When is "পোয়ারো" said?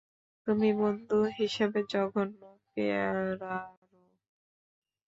2.67-3.55